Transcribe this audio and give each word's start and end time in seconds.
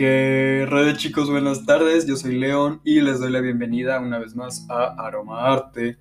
Que 0.00 0.66
red 0.66 0.96
chicos, 0.96 1.30
buenas 1.30 1.66
tardes, 1.66 2.06
yo 2.06 2.16
soy 2.16 2.38
León 2.38 2.80
y 2.84 3.02
les 3.02 3.20
doy 3.20 3.30
la 3.30 3.42
bienvenida 3.42 4.00
una 4.00 4.18
vez 4.18 4.34
más 4.34 4.66
a 4.70 4.94
Aroma 4.96 5.52
Arte. 5.52 5.98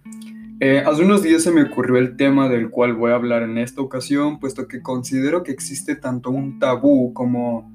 Eh, 0.62 0.82
hace 0.86 1.04
unos 1.04 1.22
días 1.22 1.44
se 1.44 1.52
me 1.52 1.64
ocurrió 1.64 1.98
el 1.98 2.16
tema 2.16 2.48
del 2.48 2.70
cual 2.70 2.94
voy 2.94 3.12
a 3.12 3.16
hablar 3.16 3.44
en 3.44 3.58
esta 3.58 3.82
ocasión, 3.82 4.40
puesto 4.40 4.70
que 4.70 4.82
considero 4.82 5.44
que 5.44 5.52
existe 5.52 5.98
tanto 5.98 6.30
un 6.30 6.60
tabú 6.60 7.12
como, 7.12 7.70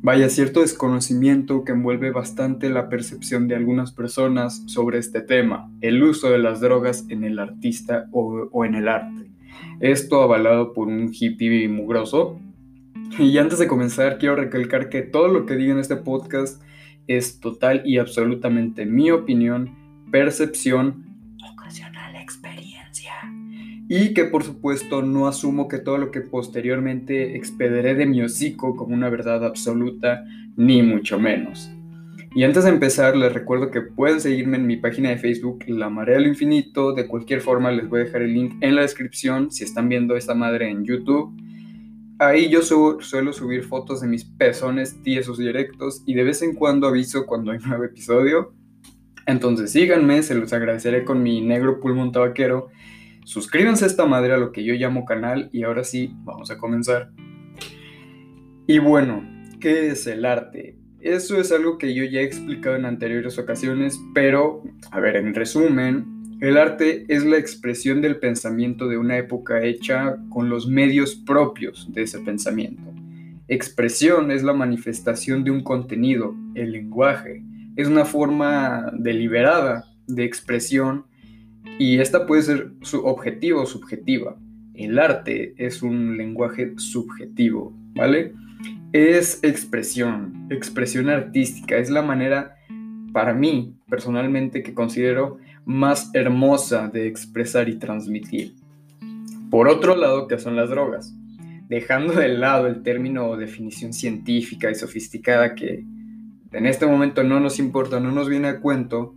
vaya, 0.00 0.28
cierto 0.28 0.60
desconocimiento 0.60 1.64
que 1.64 1.72
envuelve 1.72 2.12
bastante 2.12 2.70
la 2.70 2.88
percepción 2.88 3.48
de 3.48 3.56
algunas 3.56 3.90
personas 3.90 4.62
sobre 4.66 4.98
este 4.98 5.22
tema, 5.22 5.72
el 5.80 6.00
uso 6.04 6.30
de 6.30 6.38
las 6.38 6.60
drogas 6.60 7.04
en 7.08 7.24
el 7.24 7.40
artista 7.40 8.06
o, 8.12 8.48
o 8.52 8.64
en 8.64 8.76
el 8.76 8.86
arte. 8.86 9.28
Esto 9.80 10.22
avalado 10.22 10.72
por 10.72 10.86
un 10.86 11.10
hippie 11.12 11.66
mugroso 11.68 12.38
y 13.18 13.38
antes 13.38 13.58
de 13.58 13.66
comenzar, 13.66 14.18
quiero 14.18 14.36
recalcar 14.36 14.88
que 14.88 15.02
todo 15.02 15.28
lo 15.28 15.46
que 15.46 15.56
digo 15.56 15.72
en 15.72 15.78
este 15.78 15.96
podcast 15.96 16.62
es 17.06 17.40
total 17.40 17.82
y 17.84 17.98
absolutamente 17.98 18.86
mi 18.86 19.10
opinión, 19.10 19.74
percepción, 20.10 21.06
ocasional 21.52 22.16
experiencia. 22.16 23.14
Y 23.88 24.12
que 24.12 24.24
por 24.24 24.44
supuesto 24.44 25.00
no 25.02 25.26
asumo 25.26 25.66
que 25.66 25.78
todo 25.78 25.96
lo 25.96 26.10
que 26.10 26.20
posteriormente 26.20 27.36
expederé 27.36 27.94
de 27.94 28.04
mi 28.04 28.22
hocico 28.22 28.76
como 28.76 28.94
una 28.94 29.08
verdad 29.08 29.44
absoluta, 29.44 30.24
ni 30.56 30.82
mucho 30.82 31.18
menos. 31.18 31.70
Y 32.34 32.44
antes 32.44 32.64
de 32.64 32.70
empezar, 32.70 33.16
les 33.16 33.32
recuerdo 33.32 33.70
que 33.70 33.80
pueden 33.80 34.20
seguirme 34.20 34.58
en 34.58 34.66
mi 34.66 34.76
página 34.76 35.08
de 35.08 35.16
Facebook, 35.16 35.64
La 35.66 35.88
Marea 35.88 36.18
del 36.18 36.26
Infinito. 36.26 36.92
De 36.92 37.06
cualquier 37.06 37.40
forma, 37.40 37.72
les 37.72 37.88
voy 37.88 38.02
a 38.02 38.04
dejar 38.04 38.22
el 38.22 38.34
link 38.34 38.56
en 38.60 38.76
la 38.76 38.82
descripción 38.82 39.50
si 39.50 39.64
están 39.64 39.88
viendo 39.88 40.14
esta 40.14 40.34
madre 40.34 40.68
en 40.68 40.84
YouTube. 40.84 41.34
Ahí 42.20 42.48
yo 42.48 42.62
suelo 42.62 43.32
subir 43.32 43.62
fotos 43.62 44.00
de 44.00 44.08
mis 44.08 44.24
pezones 44.24 45.00
tiesos 45.02 45.38
y 45.38 45.46
erectos 45.46 46.02
y 46.04 46.14
de 46.14 46.24
vez 46.24 46.42
en 46.42 46.54
cuando 46.54 46.88
aviso 46.88 47.26
cuando 47.26 47.52
hay 47.52 47.58
nuevo 47.66 47.84
episodio. 47.84 48.54
Entonces 49.26 49.70
síganme, 49.70 50.22
se 50.22 50.34
los 50.34 50.52
agradeceré 50.52 51.04
con 51.04 51.22
mi 51.22 51.40
negro 51.40 51.80
pulmón 51.80 52.10
tabaquero. 52.10 52.68
Suscríbanse 53.24 53.84
a 53.84 53.88
esta 53.88 54.06
madre 54.06 54.32
a 54.32 54.38
lo 54.38 54.52
que 54.52 54.64
yo 54.64 54.74
llamo 54.74 55.04
canal 55.04 55.48
y 55.52 55.62
ahora 55.62 55.84
sí, 55.84 56.12
vamos 56.24 56.50
a 56.50 56.58
comenzar. 56.58 57.10
Y 58.66 58.78
bueno, 58.78 59.22
¿qué 59.60 59.88
es 59.88 60.06
el 60.06 60.24
arte? 60.24 60.76
Eso 61.00 61.38
es 61.38 61.52
algo 61.52 61.78
que 61.78 61.94
yo 61.94 62.04
ya 62.04 62.20
he 62.20 62.24
explicado 62.24 62.74
en 62.74 62.84
anteriores 62.84 63.38
ocasiones, 63.38 64.00
pero, 64.12 64.64
a 64.90 64.98
ver, 64.98 65.16
en 65.16 65.34
resumen, 65.34 66.17
el 66.40 66.56
arte 66.56 67.04
es 67.08 67.24
la 67.24 67.36
expresión 67.36 68.00
del 68.00 68.18
pensamiento 68.18 68.88
de 68.88 68.96
una 68.96 69.18
época 69.18 69.62
hecha 69.64 70.18
con 70.28 70.48
los 70.48 70.68
medios 70.68 71.16
propios 71.16 71.92
de 71.92 72.02
ese 72.02 72.20
pensamiento. 72.20 72.82
Expresión 73.48 74.30
es 74.30 74.44
la 74.44 74.52
manifestación 74.52 75.42
de 75.42 75.50
un 75.50 75.64
contenido, 75.64 76.36
el 76.54 76.70
lenguaje. 76.70 77.42
Es 77.74 77.88
una 77.88 78.04
forma 78.04 78.92
deliberada 78.96 79.84
de 80.06 80.24
expresión 80.24 81.06
y 81.78 81.98
esta 81.98 82.24
puede 82.26 82.42
ser 82.42 82.70
su 82.82 83.04
objetivo 83.04 83.62
o 83.62 83.66
subjetiva. 83.66 84.36
El 84.74 85.00
arte 85.00 85.54
es 85.56 85.82
un 85.82 86.16
lenguaje 86.16 86.74
subjetivo, 86.76 87.72
¿vale? 87.94 88.32
Es 88.92 89.40
expresión, 89.42 90.46
expresión 90.50 91.08
artística, 91.08 91.78
es 91.78 91.90
la 91.90 92.02
manera 92.02 92.54
para 93.12 93.34
mí 93.34 93.74
personalmente 93.88 94.62
que 94.62 94.74
considero 94.74 95.38
más 95.68 96.10
hermosa 96.14 96.88
de 96.88 97.06
expresar 97.06 97.68
y 97.68 97.78
transmitir. 97.78 98.54
Por 99.50 99.68
otro 99.68 99.96
lado, 99.96 100.26
que 100.26 100.38
son 100.38 100.56
las 100.56 100.70
drogas. 100.70 101.14
Dejando 101.68 102.14
de 102.14 102.28
lado 102.28 102.66
el 102.68 102.82
término 102.82 103.28
o 103.28 103.36
definición 103.36 103.92
científica 103.92 104.70
y 104.70 104.74
sofisticada 104.74 105.54
que 105.54 105.84
en 106.52 106.64
este 106.64 106.86
momento 106.86 107.22
no 107.22 107.38
nos 107.38 107.58
importa, 107.58 108.00
no 108.00 108.10
nos 108.10 108.30
viene 108.30 108.48
a 108.48 108.60
cuento, 108.60 109.14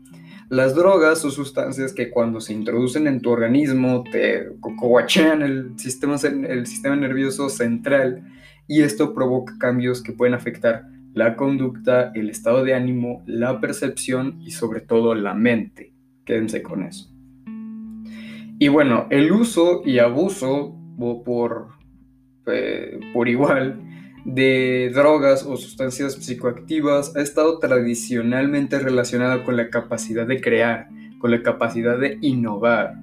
las 0.50 0.76
drogas 0.76 1.20
son 1.20 1.32
sustancias 1.32 1.94
que 1.94 2.10
cuando 2.10 2.42
se 2.42 2.52
introducen 2.52 3.08
en 3.08 3.22
tu 3.22 3.30
organismo 3.30 4.04
te 4.12 4.50
coachean 4.60 5.44
el 5.44 5.80
sistema, 5.80 6.18
el 6.18 6.68
sistema 6.68 6.98
nervioso 6.98 7.48
central 7.48 8.28
y 8.68 8.82
esto 8.82 9.14
provoca 9.14 9.54
cambios 9.58 10.04
que 10.04 10.12
pueden 10.12 10.34
afectar 10.34 10.84
la 11.14 11.38
conducta, 11.38 12.12
el 12.14 12.30
estado 12.30 12.66
de 12.66 12.74
ánimo, 12.74 13.24
la 13.26 13.62
percepción 13.62 14.42
y 14.42 14.52
sobre 14.52 14.82
todo 14.82 15.16
la 15.16 15.34
mente. 15.34 15.91
Quédense 16.26 16.62
con 16.62 16.84
eso. 16.84 17.12
Y 18.60 18.68
bueno, 18.68 19.08
el 19.10 19.32
uso 19.32 19.82
y 19.84 20.00
abuso 20.00 20.76
por, 21.26 21.70
eh, 22.46 23.00
por 23.14 23.28
igual 23.28 23.82
de 24.26 24.92
drogas 24.94 25.44
o 25.44 25.58
sustancias 25.58 26.14
psicoactivas 26.14 27.16
ha 27.16 27.22
estado 27.22 27.58
tradicionalmente 27.58 28.78
relacionado 28.78 29.44
con 29.44 29.58
la 29.58 29.70
capacidad 29.70 30.28
de 30.28 30.40
crear, 30.40 30.90
con 31.18 31.32
la 31.32 31.42
capacidad 31.42 31.98
de 31.98 32.20
innovar, 32.22 32.94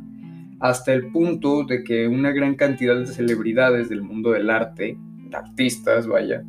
hasta 0.60 0.92
el 0.92 1.10
punto 1.10 1.64
de 1.64 1.82
que 1.82 2.06
una 2.06 2.30
gran 2.30 2.54
cantidad 2.54 2.96
de 2.96 3.06
celebridades 3.06 3.88
del 3.88 4.02
mundo 4.02 4.30
del 4.30 4.50
arte, 4.50 4.96
artistas, 5.32 6.06
vaya, 6.06 6.44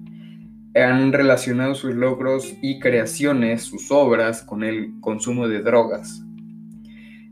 han 0.76 1.12
relacionado 1.14 1.74
sus 1.74 1.96
logros 1.96 2.56
y 2.62 2.80
creaciones, 2.80 3.64
sus 3.64 3.92
obras, 3.92 4.44
con 4.44 4.64
el 4.64 4.94
consumo 5.02 5.48
de 5.48 5.62
drogas. 5.62 6.24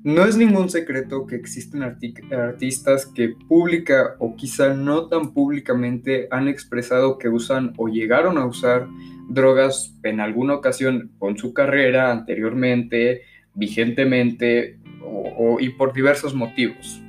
No 0.07 0.23
es 0.23 0.37
ningún 0.37 0.69
secreto 0.69 1.27
que 1.27 1.35
existen 1.35 1.83
artistas 1.83 3.05
que 3.07 3.35
pública 3.49 4.15
o 4.19 4.37
quizá 4.37 4.73
no 4.73 5.07
tan 5.07 5.33
públicamente 5.33 6.29
han 6.31 6.47
expresado 6.47 7.17
que 7.17 7.27
usan 7.27 7.73
o 7.75 7.89
llegaron 7.89 8.37
a 8.37 8.45
usar 8.45 8.87
drogas 9.27 9.99
en 10.03 10.21
alguna 10.21 10.53
ocasión 10.53 11.11
con 11.19 11.37
su 11.37 11.53
carrera 11.53 12.09
anteriormente, 12.09 13.23
vigentemente 13.53 14.79
o, 15.03 15.59
y 15.59 15.71
por 15.71 15.91
diversos 15.91 16.33
motivos. 16.33 17.03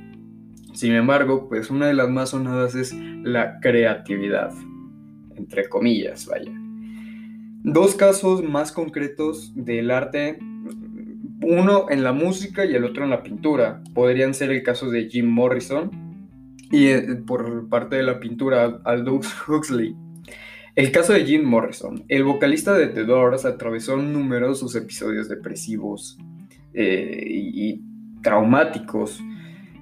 Sin 0.73 0.91
embargo, 0.91 1.47
pues 1.47 1.69
una 1.69 1.87
de 1.87 1.93
las 1.93 2.09
más 2.09 2.31
sonadas 2.31 2.75
es 2.75 2.93
la 3.23 3.61
creatividad, 3.61 4.51
entre 5.37 5.69
comillas, 5.69 6.25
vaya. 6.25 6.51
Dos 7.63 7.95
casos 7.95 8.43
más 8.43 8.73
concretos 8.73 9.53
del 9.55 9.89
arte 9.89 10.37
uno 11.49 11.87
en 11.89 12.03
la 12.03 12.13
música 12.13 12.63
y 12.63 12.75
el 12.75 12.85
otro 12.85 13.03
en 13.03 13.09
la 13.09 13.23
pintura. 13.23 13.81
Podrían 13.95 14.35
ser 14.35 14.51
el 14.51 14.61
caso 14.61 14.91
de 14.91 15.09
Jim 15.09 15.25
Morrison 15.25 15.89
y 16.71 16.87
eh, 16.87 17.01
por 17.25 17.67
parte 17.69 17.95
de 17.95 18.03
la 18.03 18.19
pintura 18.19 18.79
Aldous 18.85 19.27
Huxley. 19.47 19.95
El 20.75 20.91
caso 20.91 21.13
de 21.13 21.25
Jim 21.25 21.43
Morrison, 21.43 22.05
el 22.07 22.23
vocalista 22.23 22.77
de 22.77 22.87
The 22.87 23.03
Doors 23.03 23.45
atravesó 23.45 23.97
numerosos 23.97 24.75
episodios 24.75 25.27
depresivos 25.27 26.19
eh, 26.73 27.23
y, 27.25 27.81
traumáticos, 28.21 29.19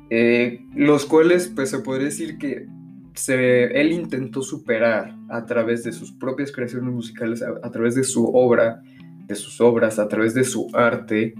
eh, 0.09 0.61
los 0.73 1.05
cuales 1.05 1.51
pues 1.53 1.69
se 1.69 1.79
podría 1.79 2.05
decir 2.05 2.37
que 2.37 2.65
se, 3.13 3.65
él 3.79 3.91
intentó 3.91 4.41
superar 4.41 5.15
a 5.29 5.45
través 5.45 5.83
de 5.83 5.91
sus 5.91 6.13
propias 6.13 6.51
creaciones 6.51 6.91
musicales, 6.93 7.43
a 7.43 7.71
través 7.71 7.95
de 7.95 8.03
su 8.03 8.25
obra, 8.25 8.81
de 9.27 9.35
sus 9.35 9.59
obras, 9.59 9.99
a 9.99 10.07
través 10.07 10.33
de 10.33 10.45
su 10.45 10.69
arte, 10.73 11.33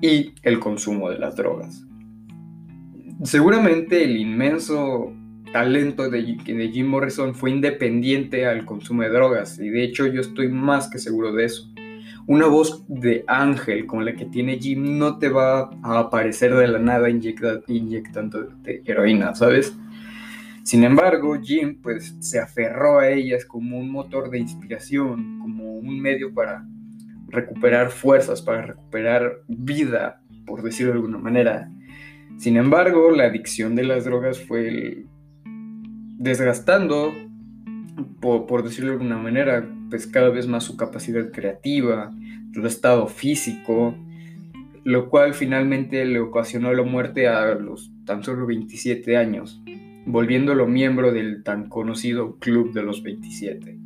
y 0.00 0.34
el 0.42 0.60
consumo 0.60 1.10
de 1.10 1.18
las 1.18 1.36
drogas. 1.36 1.84
Seguramente 3.22 4.04
el 4.04 4.16
inmenso 4.16 5.12
talento 5.52 6.10
de, 6.10 6.36
Jim 6.72 6.86
Morrison 6.88 7.34
fue 7.34 7.50
independiente 7.50 8.44
al 8.44 8.64
consumo 8.64 9.02
de 9.02 9.10
drogas 9.10 9.58
y 9.60 9.70
de 9.70 9.84
hecho 9.84 10.06
yo 10.06 10.20
estoy 10.20 10.48
más 10.48 10.88
que 10.90 10.98
seguro 10.98 11.32
de 11.32 11.44
eso. 11.44 11.70
Una 12.26 12.46
voz 12.46 12.84
de 12.88 13.24
ángel 13.28 13.86
como 13.86 14.02
la 14.02 14.14
que 14.14 14.24
tiene 14.24 14.58
Jim 14.58 14.98
no 14.98 15.18
te 15.18 15.28
va 15.28 15.70
a 15.82 15.98
aparecer 15.98 16.54
de 16.54 16.66
la 16.66 16.78
nada 16.78 17.08
inyectando 17.08 18.48
heroína, 18.64 19.34
¿sabes? 19.34 19.76
Sin 20.64 20.82
embargo, 20.82 21.38
Jim 21.40 21.78
pues 21.82 22.16
se 22.20 22.40
aferró 22.40 22.98
a 22.98 23.10
ellas 23.10 23.44
como 23.44 23.78
un 23.78 23.90
motor 23.90 24.30
de 24.30 24.38
inspiración, 24.38 25.38
como 25.38 25.74
un 25.74 26.00
medio 26.00 26.32
para 26.32 26.66
recuperar 27.34 27.90
fuerzas, 27.90 28.42
para 28.42 28.62
recuperar 28.62 29.42
vida, 29.48 30.22
por 30.46 30.62
decirlo 30.62 30.92
de 30.92 30.98
alguna 30.98 31.18
manera. 31.18 31.70
Sin 32.38 32.56
embargo, 32.56 33.10
la 33.10 33.24
adicción 33.24 33.74
de 33.74 33.84
las 33.84 34.04
drogas 34.04 34.40
fue 34.40 35.04
desgastando, 36.18 37.12
por, 38.20 38.62
decirlo 38.62 38.90
de 38.90 38.96
alguna 38.96 39.18
manera, 39.18 39.68
pues 39.90 40.06
cada 40.06 40.30
vez 40.30 40.46
más 40.46 40.64
su 40.64 40.76
capacidad 40.76 41.30
creativa, 41.30 42.10
su 42.52 42.66
estado 42.66 43.06
físico, 43.06 43.94
lo 44.84 45.10
cual 45.10 45.34
finalmente 45.34 46.04
le 46.04 46.20
ocasionó 46.20 46.72
la 46.72 46.82
muerte 46.82 47.28
a 47.28 47.54
los 47.54 47.92
tan 48.04 48.22
solo 48.22 48.46
27 48.46 49.16
años, 49.16 49.62
volviéndolo 50.06 50.66
miembro 50.66 51.12
del 51.12 51.42
tan 51.42 51.68
conocido 51.68 52.38
Club 52.38 52.72
de 52.72 52.82
los 52.82 53.02
27. 53.02 53.78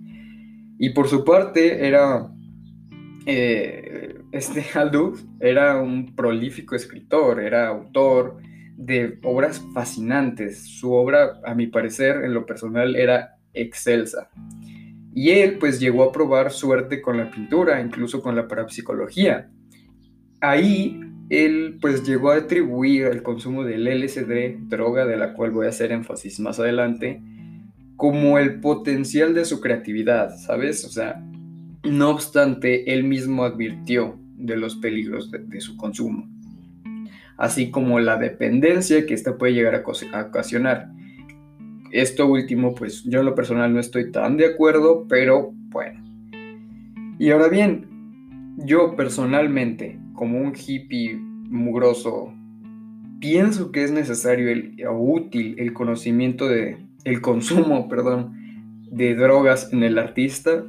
Y 0.79 0.91
por 0.91 1.09
su 1.09 1.25
parte 1.25 1.87
era 1.87 2.31
eh, 3.31 4.19
este 4.33 4.65
Aldous 4.75 5.25
era 5.39 5.77
un 5.77 6.17
prolífico 6.17 6.75
escritor, 6.75 7.41
era 7.41 7.69
autor 7.69 8.39
de 8.77 9.19
obras 9.23 9.63
fascinantes. 9.75 10.67
Su 10.67 10.95
obra, 10.95 11.41
a 11.45 11.55
mi 11.55 11.67
parecer, 11.67 12.25
en 12.25 12.33
lo 12.33 12.47
personal, 12.47 12.97
era 12.97 13.37
excelsa. 13.53 14.31
Y 15.15 15.31
él 15.31 15.59
pues 15.59 15.79
llegó 15.79 16.05
a 16.05 16.13
probar 16.13 16.51
suerte 16.51 17.03
con 17.03 17.19
la 17.19 17.31
pintura, 17.31 17.81
incluso 17.83 18.23
con 18.23 18.35
la 18.35 18.49
parapsicología. 18.49 19.51
Ahí 20.41 20.99
él 21.29 21.77
pues 21.83 22.05
llegó 22.05 22.31
a 22.31 22.37
atribuir 22.37 23.07
el 23.07 23.23
consumo 23.23 23.63
del 23.63 23.85
LSD, 23.85 24.69
droga 24.69 25.05
de 25.05 25.19
la 25.19 25.35
cual 25.35 25.51
voy 25.51 25.67
a 25.67 25.71
hacer 25.71 25.93
énfasis 25.93 26.41
más 26.41 26.59
adelante, 26.61 27.21
como 27.97 28.39
el 28.39 28.61
potencial 28.61 29.35
de 29.35 29.45
su 29.45 29.61
creatividad, 29.61 30.35
¿sabes? 30.39 30.85
O 30.85 30.89
sea, 30.89 31.28
no 31.85 32.11
obstante, 32.11 32.93
él 32.93 33.05
mismo 33.05 33.45
advirtió 33.45 34.19
de 34.37 34.57
los 34.57 34.77
peligros 34.77 35.31
de, 35.31 35.61
su 35.61 35.77
consumo, 35.77 36.29
así 37.37 37.71
como 37.71 38.01
la 38.01 38.17
dependencia 38.17 39.05
que 39.07 39.15
ésta 39.15 39.37
puede 39.37 39.55
llegar 39.55 39.75
a, 39.75 40.21
ocasionar. 40.27 40.91
Esto 41.91 42.27
último, 42.27 42.75
pues 42.75 43.05
yo 43.05 43.21
en 43.21 43.27
lo 43.27 43.35
personal 43.35 43.73
no 43.73 43.81
estoy 43.81 44.11
tan 44.13 44.37
de 44.37 44.47
acuerdo, 44.47 45.07
pero 45.09 45.53
bueno. 45.71 46.05
Y 47.19 47.31
ahora 47.31 47.49
bien, 47.49 47.87
yo 48.59 48.95
personalmente, 48.95 49.99
como 50.15 50.41
un 50.41 50.53
hippie 50.55 51.17
mugroso, 51.17 52.35
pienso 53.21 53.73
que 53.73 53.85
es 53.85 53.91
necesario 53.91 54.51
el, 54.51 54.77
o 54.87 54.93
útil 54.93 55.57
el 55.59 55.73
conocimiento 55.73 56.47
de, 56.47 56.77
el 57.05 57.21
consumo, 57.21 57.89
perdón, 57.91 58.35
de 58.91 59.15
drogas 59.15 59.73
en 59.73 59.83
el 59.83 59.99
artista 59.99 60.65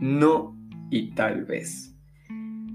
no 0.00 0.56
y 0.90 1.10
tal 1.14 1.44
vez. 1.44 1.94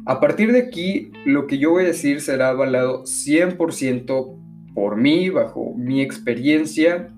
A 0.06 0.20
partir 0.20 0.52
de 0.52 0.60
aquí, 0.60 1.12
lo 1.26 1.48
que 1.48 1.58
yo 1.58 1.72
voy 1.72 1.84
a 1.84 1.88
decir 1.88 2.20
será 2.20 2.50
avalado 2.50 3.04
100% 3.04 4.74
por 4.74 4.98
mí, 4.98 5.30
bajo 5.30 5.74
mi 5.78 6.02
experiencia. 6.02 7.10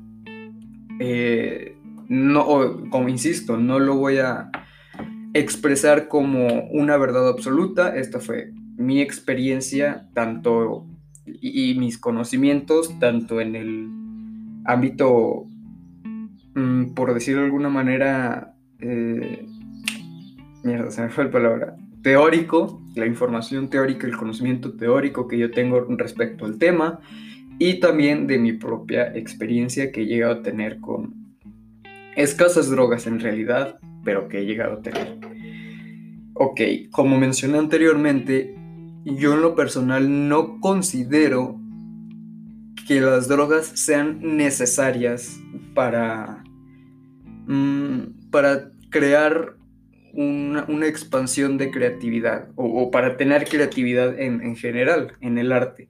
Eh, 0.99 1.75
no, 2.07 2.89
como 2.89 3.09
insisto, 3.09 3.57
no 3.57 3.79
lo 3.79 3.95
voy 3.95 4.17
a 4.17 4.51
expresar 5.33 6.07
como 6.07 6.69
una 6.71 6.97
verdad 6.97 7.27
absoluta. 7.27 7.95
Esta 7.95 8.19
fue 8.19 8.51
mi 8.77 9.01
experiencia, 9.01 10.07
tanto 10.13 10.85
y, 11.25 11.75
mis 11.75 11.97
conocimientos, 11.97 12.97
tanto 12.99 13.41
en 13.41 13.55
el 13.55 13.89
ámbito, 14.65 15.47
mm, 16.53 16.93
por 16.93 17.13
decirlo 17.13 17.41
de 17.41 17.47
alguna 17.47 17.69
manera, 17.69 18.55
eh, 18.79 19.47
mierda, 20.65 20.91
se 20.91 21.01
me 21.01 21.09
fue 21.09 21.25
la 21.25 21.31
palabra, 21.31 21.77
teórico, 22.01 22.81
la 22.95 23.05
información 23.05 23.69
teórica, 23.69 24.07
el 24.07 24.17
conocimiento 24.17 24.73
teórico 24.73 25.27
que 25.27 25.37
yo 25.37 25.51
tengo 25.51 25.81
respecto 25.97 26.45
al 26.45 26.57
tema 26.57 26.99
y 27.59 27.79
también 27.79 28.27
de 28.27 28.37
mi 28.37 28.53
propia 28.53 29.15
experiencia 29.15 29.91
que 29.91 30.01
he 30.01 30.05
llegado 30.05 30.33
a 30.33 30.41
tener 30.41 30.79
con 30.79 31.13
escasas 32.15 32.69
drogas 32.69 33.07
en 33.07 33.19
realidad, 33.19 33.79
pero 34.03 34.27
que 34.27 34.39
he 34.39 34.45
llegado 34.45 34.73
a 34.73 34.81
tener. 34.81 35.17
Ok, 36.33 36.61
como 36.91 37.17
mencioné 37.17 37.57
anteriormente, 37.57 38.55
yo 39.05 39.33
en 39.35 39.41
lo 39.41 39.55
personal 39.55 40.27
no 40.27 40.59
considero 40.59 41.59
que 42.87 43.01
las 43.01 43.27
drogas 43.27 43.67
sean 43.67 44.19
necesarias 44.21 45.39
para, 45.73 46.43
mm, 47.47 48.29
para 48.31 48.71
crear 48.89 49.55
una, 50.15 50.87
expansión 50.87 51.57
de 51.57 51.71
creatividad 51.71 52.49
o, 52.55 52.89
para 52.89 53.17
tener 53.17 53.45
creatividad 53.45 54.17
en, 54.19 54.55
general, 54.55 55.13
en 55.21 55.37
el 55.37 55.51
arte. 55.51 55.89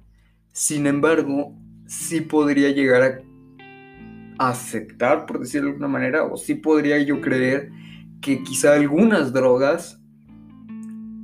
Sin 0.52 0.88
embargo, 0.88 1.56
sí 1.86 2.22
podría 2.22 2.72
llegar 2.72 3.24
a 4.40 4.50
aceptar, 4.50 5.26
por 5.26 5.40
decirlo 5.40 5.68
de 5.68 5.72
alguna 5.74 5.88
manera, 5.88 6.24
o 6.24 6.38
sí 6.38 6.56
podría 6.56 7.00
yo 7.00 7.22
creer 7.22 7.70
que 8.22 8.42
quizá 8.42 8.74
algunas 8.74 9.32
drogas, 9.32 10.02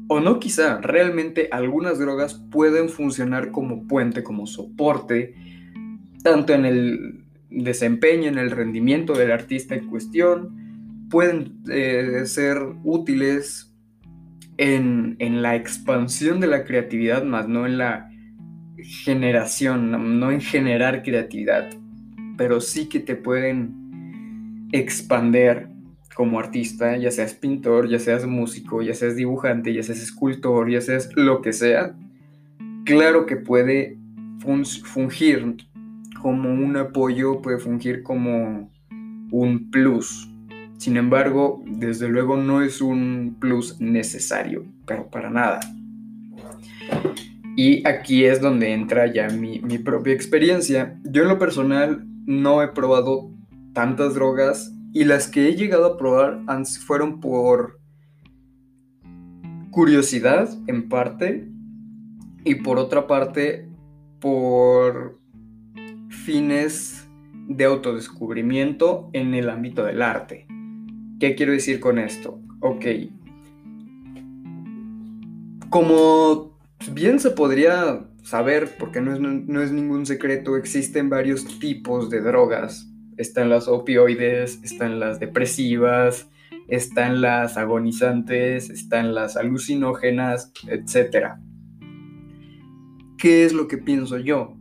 o 0.08 0.20
no 0.20 0.40
quizá, 0.40 0.80
realmente 0.82 1.48
algunas 1.52 1.98
drogas 1.98 2.36
pueden 2.52 2.90
funcionar 2.90 3.52
como 3.52 3.88
puente, 3.88 4.24
como 4.24 4.46
soporte, 4.46 5.34
tanto 6.24 6.54
en 6.54 6.66
el 6.66 7.24
desempeño, 7.50 8.28
en 8.28 8.38
el 8.38 8.52
rendimiento 8.52 9.14
del 9.14 9.32
artista 9.32 9.74
en 9.74 9.88
cuestión, 9.88 10.61
pueden 11.12 11.62
eh, 11.70 12.24
ser 12.26 12.58
útiles 12.84 13.72
en, 14.58 15.42
la 15.42 15.56
expansión 15.56 16.40
de 16.40 16.48
la 16.48 16.64
creatividad, 16.64 17.24
más 17.24 17.48
no 17.48 17.66
en 17.66 17.78
la 17.78 18.10
generación, 18.78 20.20
no 20.20 20.32
en 20.32 20.42
generar 20.42 21.04
creatividad, 21.04 21.70
pero 22.38 22.62
sí 22.62 22.88
que 22.88 23.00
te 23.00 23.16
pueden 23.16 24.70
expander 24.72 25.68
como 26.16 26.40
artista, 26.40 26.98
ya 26.98 27.12
seas 27.12 27.34
pintor, 27.34 27.90
ya 27.90 28.00
seas 28.00 28.26
músico, 28.26 28.82
ya 28.82 28.94
seas 28.94 29.16
dibujante, 29.16 29.74
ya 29.74 29.84
seas 29.84 30.02
escultor, 30.02 30.70
ya 30.70 30.82
seas 30.82 31.10
lo 31.16 31.42
que 31.42 31.54
sea, 31.54 31.96
claro 32.86 33.26
que 33.26 33.36
puede 33.36 33.98
fungir 34.84 35.58
como 36.22 36.54
un 36.54 36.78
apoyo, 36.78 37.42
puede 37.42 37.58
fungir 37.58 38.04
como 38.04 38.72
un 39.32 39.72
plus 39.72 40.31
sin 40.82 40.98
embargo, 40.98 41.62
desde 41.68 42.10
luego 42.10 42.38
no 42.38 42.64
es 42.64 42.82
un 42.82 43.38
plus 43.40 43.80
necesario, 43.80 44.66
pero 44.88 45.12
para 45.12 45.30
nada. 45.30 45.60
Y 47.56 47.88
aquí 47.88 48.26
es 48.26 48.42
donde 48.42 48.74
entra 48.74 49.06
ya 49.06 49.28
mi, 49.30 49.60
propia 49.86 50.12
experiencia. 50.12 51.00
Yo 51.04 51.22
en 51.22 51.28
lo 51.28 51.38
personal 51.38 52.04
no 52.26 52.64
he 52.64 52.70
probado 52.70 53.30
tantas 53.74 54.16
drogas 54.16 54.74
y 54.92 55.04
las 55.04 55.28
que 55.28 55.50
he 55.50 55.56
llegado 55.56 55.86
a 55.86 55.98
probar 56.00 56.40
fueron 56.88 57.20
por 57.20 57.80
curiosidad 59.70 60.50
en 60.66 60.90
parte 60.90 61.48
y 62.44 62.56
por 62.56 62.80
otra 62.80 63.06
parte 63.06 63.70
por 64.20 65.20
fines 66.10 67.08
de 67.48 67.66
autodescubrimiento 67.66 69.12
en 69.14 69.36
el 69.36 69.48
ámbito 69.48 69.86
del 69.86 70.02
arte. 70.02 70.48
¿Qué 71.22 71.36
quiero 71.36 71.52
decir 71.52 71.80
con 71.80 72.00
esto? 72.00 72.42
Ok. 72.62 72.84
Como 75.70 76.58
bien 76.94 77.20
se 77.20 77.30
podría 77.30 78.08
saber, 78.24 78.76
porque 78.80 79.02
no 79.02 79.14
es, 79.62 79.72
ningún 79.72 80.08
secreto, 80.08 80.58
existen 80.58 81.12
varios 81.12 81.60
tipos 81.60 82.10
de 82.10 82.22
drogas. 82.22 82.92
Están 83.18 83.52
las 83.52 83.68
opioides, 83.68 84.64
están 84.64 85.00
las 85.00 85.20
depresivas, 85.20 86.28
están 86.68 87.22
las 87.22 87.56
agonizantes, 87.56 88.72
están 88.72 89.14
las 89.14 89.38
alucinógenas, 89.38 90.52
etc. 90.68 91.36
¿Qué 93.20 93.46
es 93.46 93.54
lo 93.54 93.68
que 93.68 93.78
pienso 93.78 94.18
yo? 94.18 94.58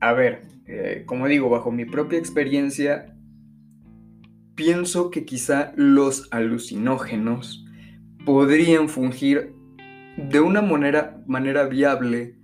A 0.00 0.14
ver, 0.14 0.40
eh, 0.66 1.02
como 1.04 1.28
digo, 1.28 1.50
bajo 1.50 1.70
mi 1.70 1.84
propia 1.84 2.18
experiencia, 2.18 3.12
pienso 4.56 5.10
que 5.10 5.24
quizá 5.24 5.72
los 5.76 6.28
alucinógenos 6.32 7.64
podrían 8.24 8.88
fungir 8.88 9.54
de 10.16 10.40
una 10.40 10.62
manera, 10.62 11.22
manera 11.26 11.66
viable 11.66 12.34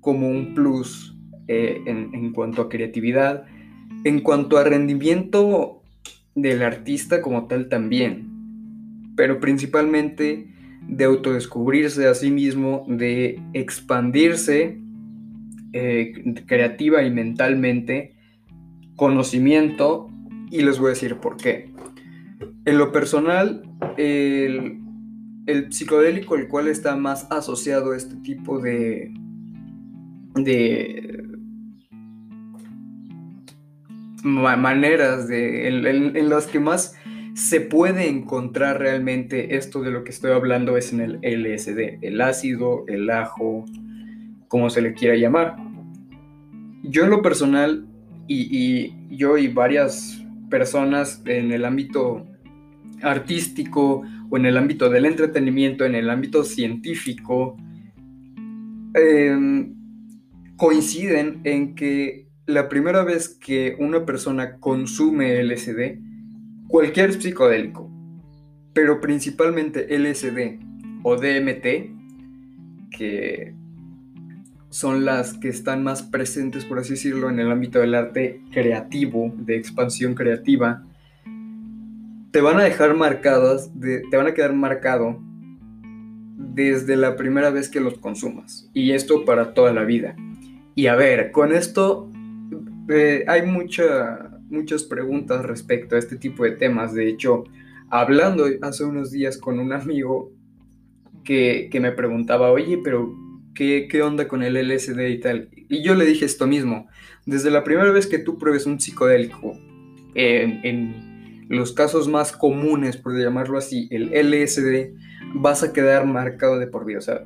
como 0.00 0.28
un 0.28 0.54
plus 0.54 1.16
eh, 1.48 1.82
en, 1.86 2.32
cuanto 2.32 2.62
a 2.62 2.68
creatividad, 2.68 3.44
en 4.04 4.20
cuanto 4.20 4.56
a 4.56 4.64
rendimiento 4.64 5.82
del 6.34 6.62
artista 6.62 7.20
como 7.20 7.48
tal 7.48 7.68
también, 7.68 8.28
pero 9.16 9.40
principalmente 9.40 10.54
de 10.86 11.04
autodescubrirse 11.04 12.06
a 12.06 12.14
sí 12.14 12.30
mismo, 12.30 12.86
de 12.88 13.42
expandirse 13.52 14.78
eh, 15.72 16.34
creativa 16.46 17.02
y 17.02 17.10
mentalmente, 17.10 18.14
conocimiento 18.94 20.07
y 20.50 20.62
les 20.62 20.78
voy 20.78 20.88
a 20.88 20.90
decir 20.90 21.16
por 21.16 21.36
qué. 21.36 21.72
En 22.64 22.78
lo 22.78 22.92
personal, 22.92 23.62
el, 23.96 24.78
psicodélico 25.70 26.36
el 26.36 26.48
cual 26.48 26.68
está 26.68 26.96
más 26.96 27.26
asociado 27.30 27.92
a 27.92 27.96
este 27.96 28.16
tipo 28.16 28.60
de, 28.60 29.12
de 30.34 31.24
maneras 34.22 35.26
de, 35.26 35.68
en, 35.68 36.28
las 36.28 36.46
que 36.46 36.60
más 36.60 36.94
se 37.34 37.60
puede 37.60 38.08
encontrar 38.08 38.78
realmente 38.78 39.56
esto 39.56 39.80
de 39.80 39.90
lo 39.90 40.04
que 40.04 40.10
estoy 40.10 40.32
hablando 40.32 40.76
es 40.76 40.92
en 40.92 41.00
el 41.00 41.20
LSD, 41.22 42.04
el 42.04 42.20
ácido, 42.20 42.84
el 42.88 43.08
ajo, 43.10 43.64
como 44.48 44.68
se 44.70 44.82
le 44.82 44.92
quiera 44.92 45.16
llamar. 45.16 45.56
Yo 46.82 47.04
en 47.04 47.10
lo 47.10 47.22
personal, 47.22 47.86
y 48.30 48.92
yo 49.16 49.38
y 49.38 49.48
varias 49.48 50.22
personas 50.48 51.22
en 51.26 51.52
el 51.52 51.64
ámbito 51.64 52.26
artístico 53.02 54.02
o 54.30 54.36
en 54.36 54.46
el 54.46 54.56
ámbito 54.56 54.88
del 54.88 55.06
entretenimiento, 55.06 55.84
en 55.84 55.94
el 55.94 56.10
ámbito 56.10 56.44
científico, 56.44 57.56
em, 58.94 59.74
coinciden 60.56 61.40
en 61.44 61.74
que 61.74 62.28
la 62.46 62.68
primera 62.68 63.04
vez 63.04 63.28
que 63.28 63.76
una 63.78 64.04
persona 64.04 64.58
consume 64.58 65.38
LSD 65.40 65.98
cualquier 66.68 67.12
psicodélico, 67.12 67.90
pero 68.72 69.00
principalmente 69.00 69.94
LSD 69.94 70.58
o 71.02 71.16
DMT, 71.16 71.94
que 72.90 73.54
son 74.70 75.04
las 75.04 75.34
que 75.34 75.48
están 75.48 75.82
más 75.82 76.02
presentes, 76.02 76.64
por 76.64 76.78
así 76.78 76.90
decirlo, 76.90 77.30
en 77.30 77.40
el 77.40 77.50
ámbito 77.50 77.78
del 77.78 77.94
arte 77.94 78.42
creativo, 78.52 79.32
de 79.36 79.56
expansión 79.56 80.14
creativa, 80.14 80.84
te 82.30 82.40
van 82.40 82.58
a 82.58 82.64
dejar 82.64 82.94
marcadas, 82.94 83.70
te 83.80 84.16
van 84.16 84.26
a 84.26 84.34
quedar 84.34 84.52
marcado 84.52 85.18
desde 86.36 86.96
la 86.96 87.16
primera 87.16 87.50
vez 87.50 87.68
que 87.68 87.80
los 87.80 87.98
consumas. 87.98 88.68
Y 88.74 88.92
esto 88.92 89.24
para 89.24 89.54
toda 89.54 89.72
la 89.72 89.84
vida. 89.84 90.16
Y 90.74 90.86
a 90.86 90.94
ver, 90.94 91.30
con 91.32 91.52
esto 91.52 92.10
eh, 92.88 93.24
hay 93.26 93.42
muchas 93.46 94.84
preguntas 94.84 95.44
respecto 95.44 95.96
a 95.96 95.98
este 95.98 96.16
tipo 96.16 96.44
de 96.44 96.52
temas. 96.52 96.94
De 96.94 97.08
hecho, 97.08 97.44
hablando 97.90 98.46
hace 98.62 98.84
unos 98.84 99.10
días 99.10 99.38
con 99.38 99.58
un 99.58 99.72
amigo 99.72 100.32
que, 101.24 101.70
me 101.80 101.92
preguntaba, 101.92 102.50
oye, 102.50 102.78
pero 102.82 103.12
¿qué, 103.58 103.88
¿qué 103.90 104.02
onda 104.02 104.28
con 104.28 104.44
el 104.44 104.54
LSD 104.54 105.00
y 105.08 105.18
tal? 105.18 105.48
Y 105.68 105.82
yo 105.82 105.96
le 105.96 106.06
dije 106.06 106.24
esto 106.24 106.46
mismo. 106.46 106.86
Desde 107.26 107.50
la 107.50 107.64
primera 107.64 107.90
vez 107.90 108.06
que 108.06 108.20
tú 108.20 108.38
pruebes 108.38 108.66
un 108.66 108.78
psicodélico, 108.78 109.58
en 110.14 111.46
los 111.48 111.72
casos 111.72 112.06
más 112.06 112.30
comunes, 112.30 112.96
por 112.96 113.18
llamarlo 113.18 113.58
así, 113.58 113.88
el 113.90 114.10
LSD, 114.12 114.94
vas 115.34 115.64
a 115.64 115.72
quedar 115.72 116.06
marcado 116.06 116.58
de 116.58 116.68
por 116.68 116.84
vida. 116.84 116.98
O 116.98 117.02
sea, 117.02 117.24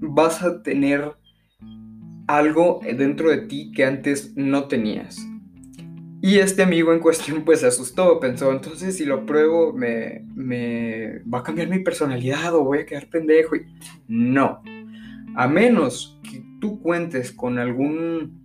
vas 0.00 0.42
a 0.42 0.62
tener 0.62 1.14
algo 2.28 2.80
dentro 2.96 3.30
de 3.30 3.38
ti 3.38 3.72
que 3.72 3.84
antes 3.84 4.36
no 4.36 4.68
tenías. 4.68 5.18
Y 6.22 6.38
este 6.38 6.62
amigo 6.62 6.92
en 6.92 7.00
cuestión 7.00 7.44
pues 7.44 7.60
se 7.60 7.66
asustó, 7.66 8.20
pensó, 8.20 8.50
entonces 8.52 8.96
si 8.96 9.04
lo 9.04 9.26
pruebo 9.26 9.72
me, 9.72 10.24
me 10.34 11.20
va 11.22 11.40
a 11.40 11.42
cambiar 11.42 11.68
mi 11.68 11.80
personalidad 11.80 12.54
o 12.54 12.64
voy 12.64 12.78
a 12.78 12.86
quedar 12.86 13.08
pendejo. 13.08 13.56
Y... 13.56 13.66
No, 14.08 14.62
a 15.36 15.46
menos 15.48 16.18
que 16.22 16.42
tú 16.60 16.80
cuentes 16.80 17.30
con 17.30 17.58
algún, 17.58 18.40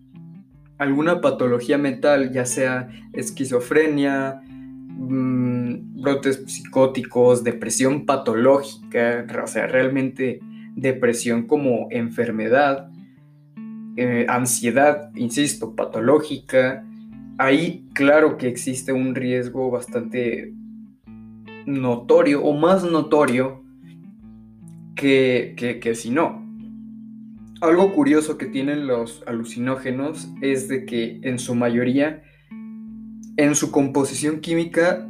alguna 0.78 1.22
patología 1.22 1.78
mental, 1.78 2.32
ya 2.32 2.46
sea 2.46 2.90
esquizofrenia, 3.14 4.42
mm, 4.46 6.02
brotes 6.02 6.44
psicóticos, 6.48 7.44
depresión 7.44 8.06
patológica, 8.06 9.26
o 9.44 9.48
sea, 9.48 9.68
realmente 9.68 10.40
depresión 10.76 11.48
como 11.48 11.88
enfermedad, 11.92 12.90
eh, 13.98 14.26
ansiedad, 14.30 15.12
insisto, 15.16 15.76
patológica, 15.76 16.86
ahí 17.38 17.88
claro 17.94 18.38
que 18.38 18.48
existe 18.48 18.94
un 18.94 19.16
riesgo 19.16 19.72
bastante 19.72 20.54
notorio 21.66 22.44
o 22.44 22.54
más 22.54 22.84
notorio 22.84 23.64
que, 24.96 25.56
que, 25.82 25.96
si 25.96 26.10
no. 26.10 26.51
Algo 27.62 27.94
curioso 27.94 28.40
que 28.40 28.48
tienen 28.48 28.88
los 28.88 29.22
alucinógenos 29.28 30.30
es 30.42 30.68
de 30.68 30.84
que 30.84 31.20
en 31.22 31.38
su 31.38 31.54
mayoría, 31.54 32.24
en 33.38 33.54
su 33.54 33.70
composición 33.70 34.40
química, 34.40 35.08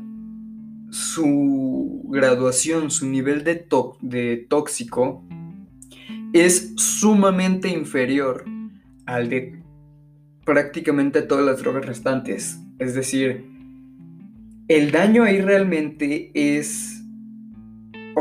su 0.90 2.04
graduación, 2.10 2.92
su 2.92 3.08
nivel 3.08 3.46
de, 3.46 4.46
tóxico 4.50 5.24
es 6.34 6.74
sumamente 6.76 7.70
inferior 7.70 8.44
al 9.06 9.30
de 9.30 9.64
prácticamente 10.44 11.22
todas 11.22 11.46
las 11.46 11.60
drogas 11.60 11.86
restantes. 11.86 12.60
Es 12.80 12.94
decir, 12.94 13.46
el 14.68 14.92
daño 14.92 15.24
ahí 15.24 15.40
realmente 15.40 16.32
es 16.34 16.91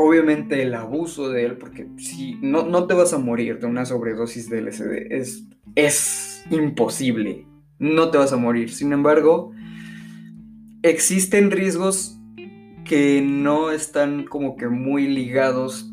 obviamente 0.01 0.61
el 0.61 0.73
abuso 0.73 1.29
de 1.29 1.45
él, 1.45 1.57
porque 1.57 1.87
si 1.97 2.35
no, 2.41 2.63
no 2.63 2.87
te 2.87 2.93
vas 2.93 3.13
a 3.13 3.17
morir 3.17 3.59
de 3.59 3.67
una 3.67 3.85
sobredosis 3.85 4.49
de 4.49 4.61
LSD, 4.61 5.11
es, 5.11 5.45
es 5.75 6.45
imposible, 6.49 7.47
no 7.79 8.11
te 8.11 8.17
vas 8.17 8.33
a 8.33 8.37
morir. 8.37 8.71
Sin 8.71 8.93
embargo, 8.93 9.51
existen 10.83 11.51
riesgos 11.51 12.17
que 12.85 13.21
no 13.21 13.71
están 13.71 14.25
como 14.25 14.57
que 14.57 14.67
muy 14.67 15.07
ligados 15.07 15.91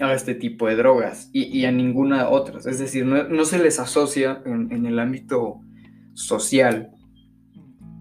a 0.00 0.14
este 0.14 0.34
tipo 0.34 0.66
de 0.66 0.76
drogas 0.76 1.30
y, 1.32 1.64
a 1.64 1.72
ninguna 1.72 2.28
otra. 2.28 2.58
Es 2.58 2.78
decir, 2.78 3.06
no, 3.06 3.44
se 3.44 3.58
les 3.58 3.78
asocia 3.78 4.42
en, 4.44 4.84
el 4.84 4.98
ámbito 4.98 5.60
social 6.14 6.90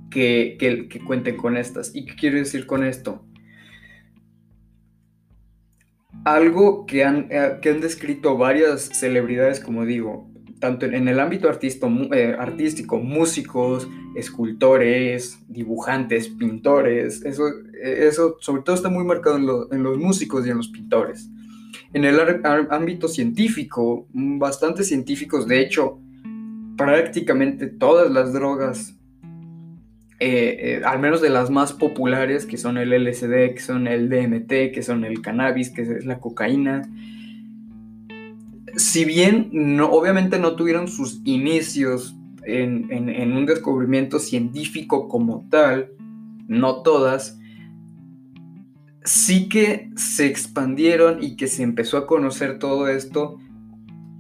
que, 0.10 0.58
que, 0.60 1.00
cuenten 1.06 1.38
con 1.38 1.58
estas. 1.58 1.96
¿Y 1.96 2.06
qué 2.06 2.16
quiero 2.16 2.38
decir 2.38 2.66
con 2.66 2.84
esto? 2.84 3.25
Algo 6.24 6.86
que 6.86 7.04
han, 7.04 7.28
eh, 7.30 7.58
que 7.62 7.70
han 7.70 7.82
descrito 7.82 8.38
varias 8.38 8.84
celebridades, 8.94 9.60
como 9.60 9.86
digo, 9.86 10.30
tanto 10.60 10.86
en, 10.86 11.08
el 11.08 11.20
ámbito 11.20 11.50
eh, 11.50 12.36
artístico, 12.38 13.00
músicos, 13.00 13.90
escultores, 14.16 15.40
dibujantes, 15.48 16.30
pintores, 16.30 17.25
eso, 17.25 17.46
eso 17.82 18.38
sobre 18.40 18.62
todo 18.62 18.75
está 18.75 18.90
muy 18.90 19.04
marcado 19.04 19.68
en 19.72 19.84
los 19.84 19.98
músicos 19.98 20.46
y 20.46 20.51
en 20.51 20.58
los 20.58 20.70
pintores. 20.70 21.30
En 21.94 22.06
el 22.06 22.20
ámbito 22.70 23.08
científico, 23.08 24.08
bastante 24.13 24.84
científicos, 24.84 25.48
de 25.48 25.62
hecho, 25.62 26.00
prácticamente 26.78 27.68
todas 27.68 28.12
las 28.12 28.32
drogas, 28.32 28.96
eh, 30.22 30.78
eh, 30.78 30.82
al 30.86 31.00
menos 31.00 31.22
de 31.22 31.30
las 31.30 31.50
más 31.50 31.74
populares, 31.74 32.46
que 32.46 32.58
son 32.58 32.78
el 32.78 32.92
LSD, 32.94 33.54
que 33.54 33.60
son 33.60 33.88
el 33.88 34.10
DMT, 34.10 34.72
que 34.74 34.84
son 34.84 35.04
el 35.04 35.22
cannabis, 35.22 35.72
que 35.72 35.82
es 35.82 36.06
la 36.06 36.20
cocaína, 36.20 36.90
si 38.78 39.04
bien 39.04 39.50
obviamente 39.82 40.40
no 40.40 40.56
tuvieron 40.56 40.88
sus 40.88 41.22
inicios 41.25 42.16
en, 42.46 42.88
en 42.92 43.34
un 43.34 43.46
descubrimiento 43.46 44.18
científico 44.20 45.10
como 45.10 45.46
tal, 45.50 45.92
no 46.48 46.82
todas, 46.82 47.38
sí 49.04 49.50
que 49.50 49.90
se 49.96 50.28
expandieron 50.28 51.22
y 51.22 51.36
que 51.36 51.48
se 51.48 51.63
empezó 51.63 51.98
a 51.98 52.08
conocer 52.08 52.60
todo 52.60 52.88
esto 52.88 53.38